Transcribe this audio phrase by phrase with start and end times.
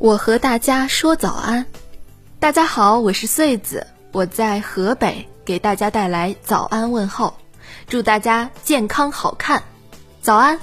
[0.00, 1.66] 我和大家说早安，
[2.38, 7.34] 大家好，我是穗子，我在河北给大家带来早安问候，
[7.86, 9.62] 祝大家健康好看，
[10.22, 10.58] 早安。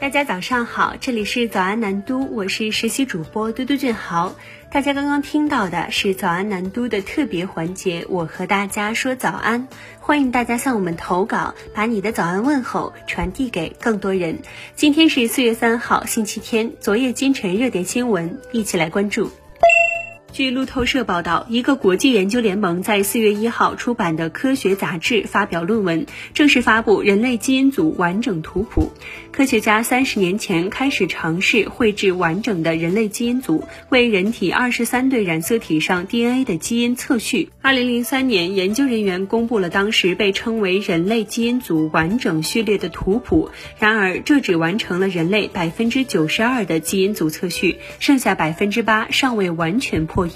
[0.00, 4.36] 大家早上好，这里是早安南都，我是实习主播嘟嘟俊豪。
[4.70, 9.66] 大家刚刚听到的是早安南都的特别环节，我和大家说早安，
[9.98, 14.38] 欢迎大家向我们投稿，把你的早安问候传递给更多人。
[14.76, 19.32] 今天是四月三号，星期天，昨夜今晨热点新闻，一起来关注。
[20.38, 28.92] 据路透社报道，一个国际研究联盟在四月一号出版的科学杂志发表论文，正式发布人类基因组完整图谱。
[29.32, 37.50] 科学家三十年前开始尝试绘制完整的人类基因组，为人体二十三对染色体上 DNA 的基因测序。
[37.60, 43.50] 二零零三年，研究人员公布了当时被称为人类基因组完整序列的图谱。
[43.80, 50.27] 然而，这只完成了人类百分之九十二的基因组测序，剩下百分之八尚未完全破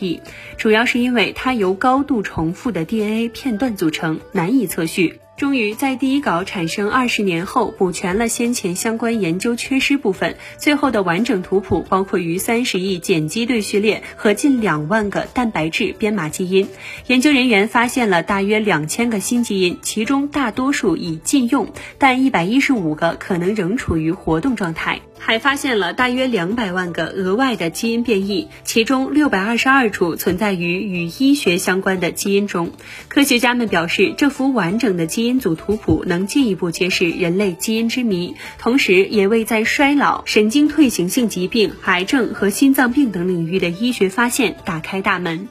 [0.57, 5.21] 主要是因为它由高度重复的 DNA 片段组成，难以测序。
[5.43, 10.37] 终于在第一稿产生二十年后补全了先前相关研究缺失部分。
[10.57, 16.69] 最后的完整图谱包括逾三十亿碱基对序列和近两万个蛋白质编码基因。
[17.09, 25.01] 研究人员发现了大约两千个新基因，其中大多数已禁用，但一百一十五个可能仍处于活动状态。
[25.25, 32.73] 还发现了大约两百万个额外的基因变异，其中六百二十二处存在于与医学相关的基因中。
[33.07, 45.49] 科学家们表示，这幅完整的基因因组图谱能进一步揭示人类基因之谜，同时也为在衰老、神经退行性疾病、癌症和心脏病等领域的医学发现打开大门。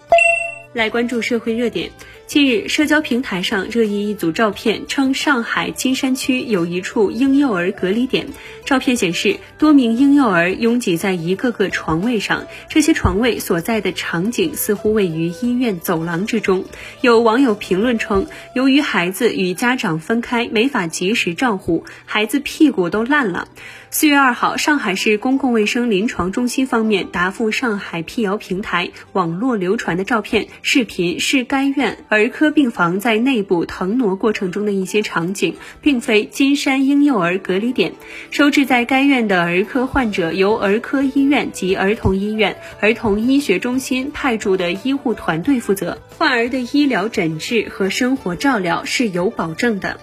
[0.74, 1.90] 来关注社会热点。
[2.32, 8.26] 近日，社交平台上热议一组照片，称上海金山区有一处婴幼儿隔离点。
[8.64, 16.64] 照片显示，多名婴幼儿拥挤在一个个床位上，这些床位所在的场景似乎位于医院走廊之中。
[17.02, 23.50] 有网友评论称，由于孩子与家长分开，没法及时照护，孩子屁股都烂了。
[23.90, 37.94] 四月二号，上海市公共卫生临床中心方面答复上海辟谣平台网络流传的照片、视频是该院儿儿科病房在内部腾挪过程中的一些场景，并非金山婴幼儿隔离点。
[38.30, 50.00] 收治在该院的儿科患者由儿科医院及儿童医院、儿童医学中心派驻的医护团队负责，患儿的医疗诊治和生活照料是有保证的。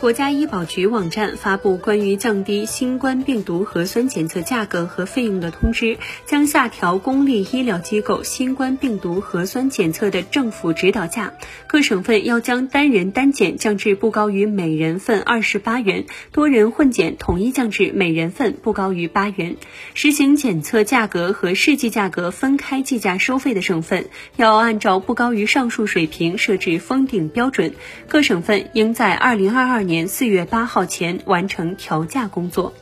[0.00, 11.34] 国家医保局网站发布关于降低新冠病毒核酸检测价格和费用的通知，将下调公立医疗机构新冠病毒核酸检测的政府指导价。
[11.66, 19.56] 各省份要将单人单检降至不高于每人份二十八元，多人混检统一降至每人份不高于八元。
[19.94, 27.74] 实行检测价格和试剂价格分开计价收费的省份，要按照不高于上述水平设置封顶标准。
[28.06, 29.87] 各省份应在二零二二。
[29.88, 32.74] 年四月八号前完成调价工作。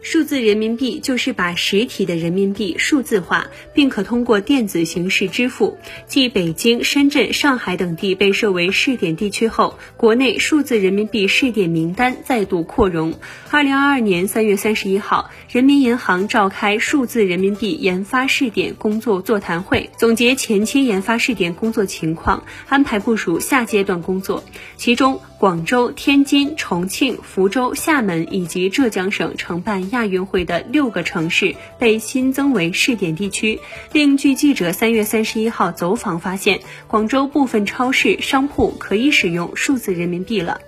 [0.00, 5.78] 数字人民币就是把实体的人民币数字化，并可通过电子形式支付。
[6.06, 13.14] 继北京、深圳、上海等地被设为试点地区后，国内数字人民币试点名单再度扩容。
[13.50, 24.44] 二零二二年三月三十一号，人民银行召开数字人民币研发试点工作座谈会，总结前期研发试点工作情况，安排部署下阶段工作。
[24.76, 33.60] 其中，广州、天津、重庆、福州、厦门以及浙江省承办亚运会的六个城市被新增为试点地区。
[33.92, 40.60] 另据记者三月三十一号走访发现，广州部分超市商铺可以使用数字人民币了。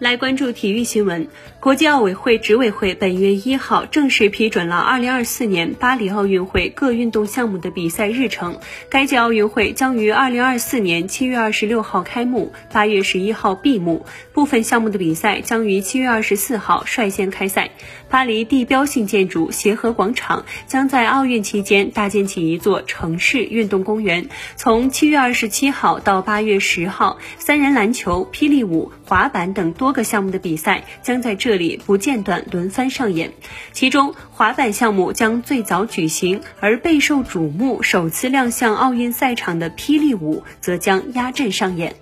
[0.00, 1.28] 来关注体育新闻。
[1.60, 8.58] 国际奥委会执委会本月一号正式批准了二零二四年巴黎奥运会各运动项目的比赛日程。
[8.88, 14.06] 该届奥运会将于二零二四年七月二十六号开幕，八月十一号闭幕。
[14.32, 17.72] 部分项目的比赛将于七月二十四号率先开赛。
[18.08, 24.30] 巴黎地标性建筑协和广场将在奥运期间搭建起一座城市运动公园。
[24.56, 31.34] 从七月二十七号到八月十号，三人篮球、霹雳舞、滑板等多多个项目的比赛将在。
[31.40, 33.32] 这里不间断轮番上演，
[33.72, 41.96] 其中滑板项目将最早举行，而备受瞩目、首次亮相奥运赛场的霹雳舞则将压阵上演。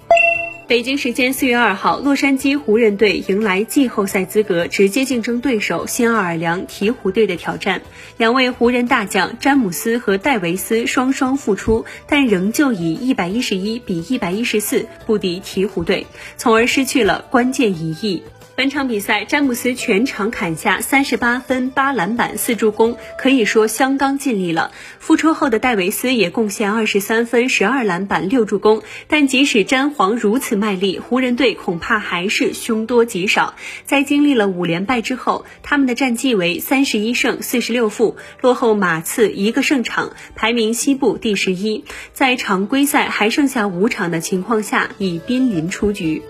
[0.69, 7.81] 北京时间四月二号，洛杉矶湖人队迎来季后赛资格直接竞争对手新奥尔良鹈鹕队的挑战。
[8.19, 16.07] 两位湖人大将詹姆斯和戴维斯双双复出，但仍旧以一百一十一比一百一十四不敌鹈鹕队，
[16.37, 18.23] 从而失去了关键一役。
[18.59, 24.73] 本场比赛，詹姆斯全场砍下三十八分、八篮板、四助攻，可以说相当尽力了。
[24.99, 28.83] 复出后的戴维斯也贡献二十三分、十二篮板、六助攻。
[29.07, 33.55] 但即使詹皇如此卖力，湖人队恐怕还是凶多吉少。
[33.85, 41.85] 在经历了五连败之后，他们的战绩为三十一胜四十六负，落后马刺一个胜场，排名西部第十一。
[42.13, 46.23] 在常规赛还剩下五场的情况下，已濒临出局。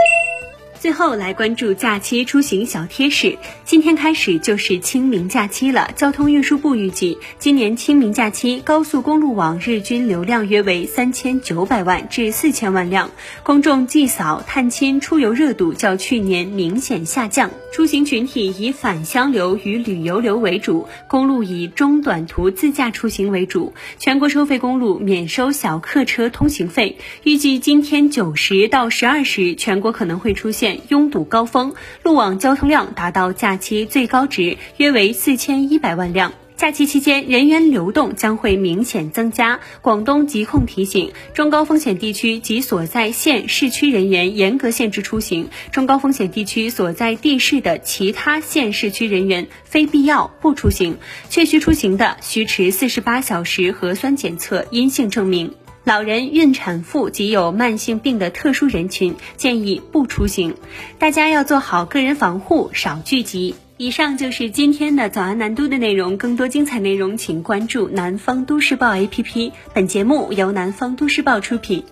[0.80, 3.36] 最后来关注假期出行小贴士。
[3.64, 5.90] 今天开始就是清明假期了。
[5.96, 13.10] 交通运输部预计，今年清明假期高速公路网日均流量约为三千九百万至四千万辆，
[13.42, 17.50] 公众祭扫、探亲、出游热度较去年明显下降。
[17.72, 23.74] 出行群体以返乡流与旅游流为主，公路以中短途自驾出行为主。
[23.98, 26.98] 全国收费公路免收小客车通行费。
[27.24, 36.32] 预计今天九时到十二时，全国可能会出现拥堵高峰，路网交通量达到假期最高值，约为四千一百万辆。
[36.56, 39.60] 假期期间，人员流动将会明显增加。
[39.80, 45.50] 广东疾控提醒，中高风险地区及所在县市区人员严格限制出行。
[45.70, 50.96] 中高风险地区所在地市的其他县市区人员，非必要不出行。
[51.30, 55.54] 确需出行的，需持四十八小时核酸检测阴性证明。
[55.84, 60.54] 老人、孕产妇及有慢性病的特殊人群建议不出行，
[60.98, 63.54] 大家要做好个人防护，少聚集。
[63.78, 69.52] 以上就是今天的早安南都的内容，更多精彩内容请关注南方都市报 APP。
[69.72, 71.84] 本节目由南方都市报出品。